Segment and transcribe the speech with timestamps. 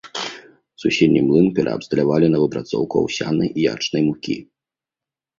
[0.83, 4.35] Суседні млын пераабсталявалі на выпрацоўку аўсянай і ячнай мукі.